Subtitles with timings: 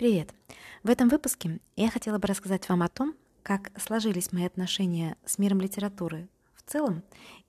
[0.00, 0.32] Привет!
[0.82, 5.36] В этом выпуске я хотела бы рассказать вам о том, как сложились мои отношения с
[5.36, 7.02] миром литературы в целом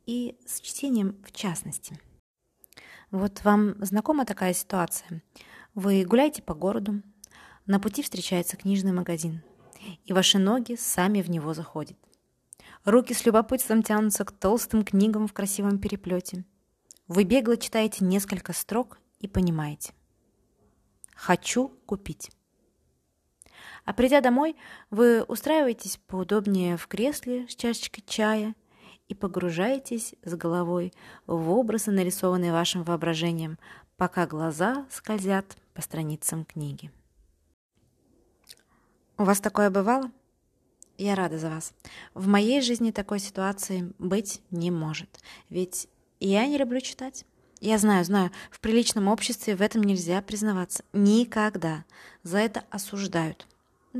[0.05, 1.98] и с чтением в частности.
[3.10, 5.24] Вот вам знакома такая ситуация?
[5.76, 7.02] Вы гуляете по городу,
[7.68, 9.42] на пути встречается книжный магазин,
[10.04, 11.97] и ваши ноги сами в него заходят.
[12.83, 16.44] Руки с любопытством тянутся к толстым книгам в красивом переплете.
[17.08, 19.94] Вы бегло читаете несколько строк и понимаете.
[21.16, 22.30] Хочу купить.
[23.85, 24.55] А придя домой,
[24.90, 28.55] вы устраиваетесь поудобнее в кресле с чашечкой чая
[29.08, 30.94] и погружаетесь с головой
[31.27, 33.58] в образы, нарисованные вашим воображением,
[33.98, 36.91] пока глаза скользят по страницам книги.
[39.17, 40.11] У вас такое бывало?
[40.98, 41.73] Я рада за вас.
[42.13, 45.20] В моей жизни такой ситуации быть не может,
[45.50, 45.88] ведь
[46.20, 47.25] я не люблю читать.
[47.59, 50.84] Я знаю, знаю, в приличном обществе в этом нельзя признаваться.
[50.94, 51.86] Никогда.
[52.23, 53.48] За это осуждают.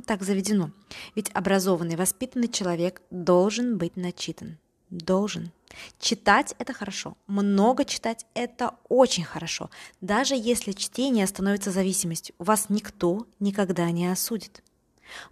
[0.06, 0.72] Так заведено.
[1.16, 4.58] Ведь образованный, воспитанный человек должен быть начитан.
[4.90, 5.52] Должен.
[6.00, 7.18] Читать– это хорошо.
[7.28, 9.70] Много читать– это очень хорошо.
[10.00, 14.64] Даже если чтение становится зависимостью, вас никто никогда не осудит.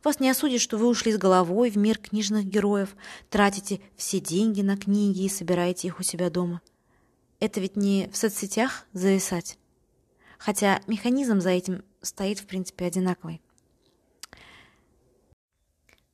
[0.04, 2.96] Вас не осудит, что вы ушли с головой в мир книжных героев,
[3.30, 6.62] тратите все деньги на книги и собираете их у себя дома.
[7.40, 9.58] Это ведь не в соцсетях зависать.
[10.38, 13.42] Хотя механизм за этим стоит, в принципе, одинаковый.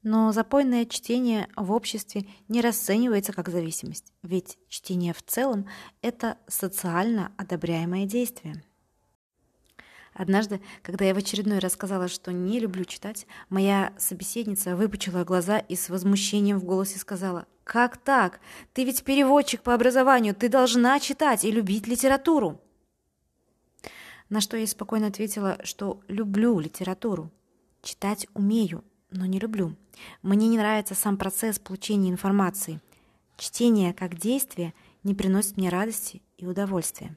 [0.06, 5.67] Но запойное чтение в обществе не расценивается как зависимость, ведь чтение в целом–
[6.03, 8.64] это социально одобряемое действие.
[10.14, 15.58] Однажды, когда я в очередной раз сказала, что не люблю читать, моя собеседница выпучила глаза
[15.58, 18.42] и с возмущением в голосе сказала, «Как так?
[18.73, 22.62] Ты ведь переводчик по образованию, ты должна читать и любить литературу!»
[24.30, 27.31] На что я спокойно ответила, что люблю литературу,
[27.81, 29.75] читать умею, но не люблю.
[30.22, 32.81] Мне не нравится сам процесс получения информации.
[33.38, 37.16] Чтение как действие не приносит мне радости и удовольствия.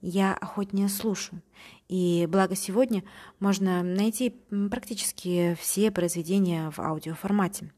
[0.00, 1.42] Я охотнее слушаю,
[1.88, 3.04] и благо сегодня
[3.38, 4.30] можно найти
[4.70, 7.70] практически все произведения в аудиоформате.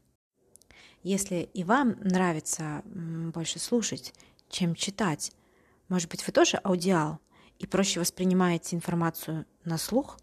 [1.01, 4.13] Если и вам нравится больше слушать,
[4.49, 5.33] чем читать,
[5.89, 7.19] может быть, вы тоже аудиал
[7.59, 10.17] и проще воспринимаете информацию на слух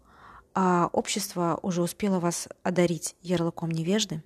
[0.53, 4.23] а общество уже успело вас одарить ярлыком невежды.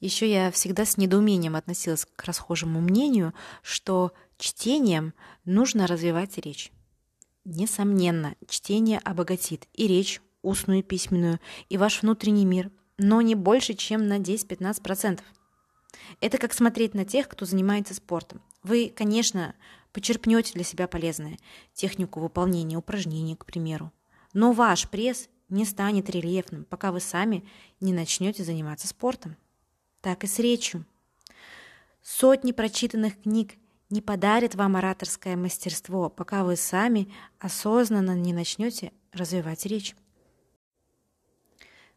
[0.00, 3.32] Еще я всегда с недоумением относилась к расхожему мнению,
[3.62, 5.14] что чтением
[5.44, 6.70] нужно развивать речь.
[7.44, 13.74] Несомненно, чтение обогатит и речь, устную и письменную, и ваш внутренний мир, но не больше,
[13.74, 15.20] чем на 10-15%.
[16.20, 18.42] Это как смотреть на тех, кто занимается спортом.
[18.62, 19.54] Вы, конечно,
[19.92, 21.38] почерпнете для себя полезное,
[21.72, 23.92] технику выполнения упражнений, к примеру.
[24.36, 27.42] Но ваш пресс не станет рельефным, пока вы сами
[27.80, 29.34] не начнете заниматься спортом.
[30.02, 30.84] Так и с речью.
[32.02, 33.54] Сотни прочитанных книг
[33.88, 39.96] не подарят вам ораторское мастерство, пока вы сами осознанно не начнете развивать речь.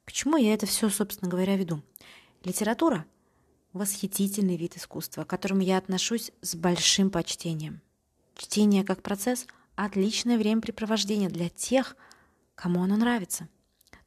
[0.05, 1.83] К чему я это все, собственно говоря, веду?
[2.45, 3.05] Литература–
[3.73, 7.81] восхитительный вид искусства, к которому я отношусь с большим почтением.
[8.37, 9.45] Чтение как процесс–
[9.75, 11.97] отличное времяпрепровождение для тех,
[12.59, 13.47] кому оно нравится.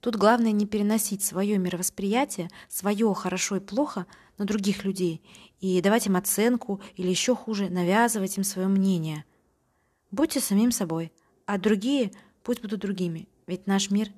[0.00, 5.22] Тут главное не переносить свое мировосприятие, свое хорошо и плохо на других людей
[5.60, 9.24] и давать им оценку или еще хуже, навязывать им свое мнение.
[10.10, 11.12] Будьте самим собой,
[11.46, 14.08] а другие пусть будут другими, ведь наш мир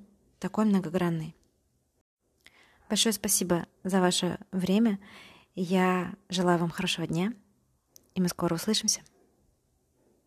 [0.40, 1.36] такой многогранный.
[2.88, 4.98] Большое спасибо за ваше время.
[5.54, 7.32] Я желаю вам хорошего дня,
[8.14, 9.02] и мы скоро услышимся.